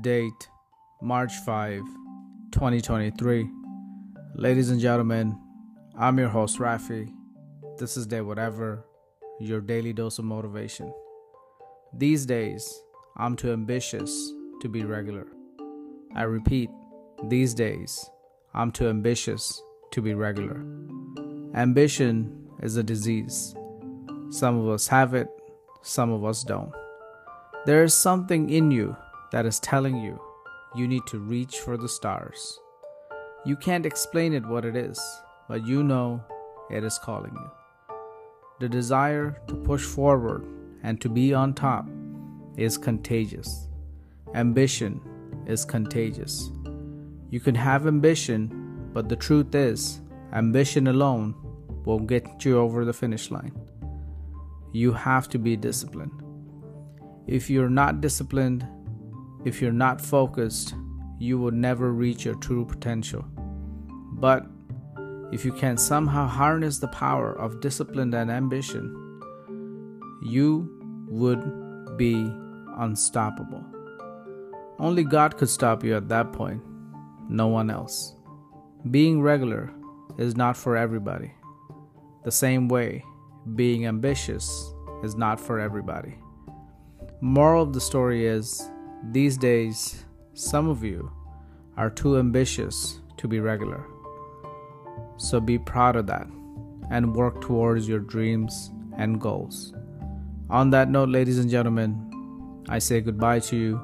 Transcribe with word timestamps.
Date 0.00 0.48
March 1.00 1.32
5, 1.44 1.80
2023. 2.50 3.48
Ladies 4.34 4.70
and 4.70 4.80
gentlemen, 4.80 5.38
I'm 5.96 6.18
your 6.18 6.28
host 6.28 6.58
Rafi. 6.58 7.12
This 7.78 7.96
is 7.96 8.06
Day 8.06 8.20
Whatever, 8.20 8.84
your 9.40 9.60
daily 9.60 9.92
dose 9.92 10.18
of 10.18 10.24
motivation. 10.24 10.92
These 11.94 12.26
days, 12.26 12.82
I'm 13.16 13.36
too 13.36 13.52
ambitious 13.52 14.32
to 14.60 14.68
be 14.68 14.84
regular. 14.84 15.28
I 16.14 16.24
repeat, 16.24 16.68
these 17.24 17.54
days, 17.54 18.10
I'm 18.54 18.72
too 18.72 18.88
ambitious 18.88 19.62
to 19.92 20.02
be 20.02 20.14
regular. 20.14 20.62
Ambition 21.54 22.48
is 22.60 22.76
a 22.76 22.82
disease. 22.82 23.54
Some 24.30 24.58
of 24.58 24.68
us 24.68 24.88
have 24.88 25.14
it, 25.14 25.28
some 25.82 26.10
of 26.10 26.24
us 26.24 26.42
don't. 26.42 26.72
There 27.64 27.82
is 27.82 27.94
something 27.94 28.50
in 28.50 28.70
you 28.70 28.96
that 29.32 29.46
is 29.46 29.60
telling 29.60 29.98
you 29.98 30.20
you 30.74 30.86
need 30.86 31.06
to 31.06 31.18
reach 31.18 31.58
for 31.58 31.76
the 31.76 31.88
stars. 31.88 32.60
You 33.44 33.56
can't 33.56 33.86
explain 33.86 34.34
it 34.34 34.44
what 34.44 34.64
it 34.64 34.76
is, 34.76 35.00
but 35.48 35.66
you 35.66 35.82
know 35.82 36.22
it 36.70 36.84
is 36.84 36.98
calling 36.98 37.32
you. 37.32 37.50
The 38.60 38.68
desire 38.68 39.40
to 39.48 39.54
push 39.54 39.84
forward 39.84 40.44
and 40.82 41.00
to 41.00 41.08
be 41.08 41.32
on 41.32 41.54
top 41.54 41.86
is 42.56 42.76
contagious. 42.76 43.68
Ambition 44.34 45.00
is 45.46 45.64
contagious. 45.64 46.50
You 47.30 47.40
can 47.40 47.54
have 47.54 47.86
ambition, 47.86 48.90
but 48.92 49.08
the 49.08 49.16
truth 49.16 49.54
is, 49.54 50.00
ambition 50.32 50.88
alone 50.88 51.34
won't 51.84 52.06
get 52.06 52.44
you 52.44 52.58
over 52.58 52.84
the 52.84 52.92
finish 52.92 53.30
line. 53.30 53.52
You 54.72 54.92
have 54.92 55.28
to 55.28 55.38
be 55.38 55.56
disciplined. 55.56 56.22
If 57.26 57.48
you're 57.48 57.70
not 57.70 58.00
disciplined, 58.00 58.66
if 59.46 59.62
you're 59.62 59.70
not 59.70 60.00
focused, 60.00 60.74
you 61.20 61.38
will 61.38 61.52
never 61.52 61.92
reach 61.92 62.24
your 62.24 62.34
true 62.34 62.64
potential. 62.64 63.24
But 64.14 64.44
if 65.30 65.44
you 65.44 65.52
can 65.52 65.76
somehow 65.78 66.26
harness 66.26 66.78
the 66.80 66.88
power 66.88 67.32
of 67.32 67.60
discipline 67.60 68.12
and 68.12 68.28
ambition, 68.28 68.84
you 70.20 70.68
would 71.08 71.96
be 71.96 72.14
unstoppable. 72.78 73.64
Only 74.80 75.04
God 75.04 75.36
could 75.36 75.48
stop 75.48 75.84
you 75.84 75.96
at 75.96 76.08
that 76.08 76.32
point, 76.32 76.60
no 77.28 77.46
one 77.46 77.70
else. 77.70 78.16
Being 78.90 79.22
regular 79.22 79.72
is 80.18 80.36
not 80.36 80.56
for 80.56 80.76
everybody. 80.76 81.32
The 82.24 82.32
same 82.32 82.66
way, 82.66 83.04
being 83.54 83.86
ambitious 83.86 84.74
is 85.04 85.14
not 85.14 85.38
for 85.38 85.60
everybody. 85.60 86.18
Moral 87.20 87.62
of 87.62 87.72
the 87.74 87.80
story 87.80 88.26
is 88.26 88.68
these 89.04 89.36
days, 89.36 90.04
some 90.34 90.68
of 90.68 90.82
you 90.82 91.10
are 91.76 91.90
too 91.90 92.18
ambitious 92.18 93.00
to 93.18 93.28
be 93.28 93.40
regular. 93.40 93.86
So 95.16 95.40
be 95.40 95.58
proud 95.58 95.96
of 95.96 96.06
that 96.06 96.26
and 96.90 97.14
work 97.14 97.40
towards 97.40 97.88
your 97.88 98.00
dreams 98.00 98.70
and 98.96 99.20
goals. 99.20 99.74
On 100.50 100.70
that 100.70 100.90
note, 100.90 101.08
ladies 101.08 101.38
and 101.38 101.50
gentlemen, 101.50 102.64
I 102.68 102.78
say 102.78 103.00
goodbye 103.00 103.40
to 103.40 103.56
you. 103.56 103.80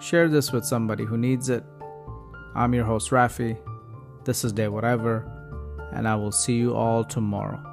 Share 0.00 0.28
this 0.28 0.52
with 0.52 0.64
somebody 0.64 1.04
who 1.04 1.16
needs 1.16 1.48
it. 1.48 1.64
I'm 2.54 2.74
your 2.74 2.84
host, 2.84 3.10
Rafi. 3.10 3.58
This 4.24 4.44
is 4.44 4.52
Day 4.52 4.68
Whatever, 4.68 5.30
and 5.92 6.06
I 6.06 6.14
will 6.14 6.32
see 6.32 6.56
you 6.56 6.74
all 6.74 7.04
tomorrow. 7.04 7.67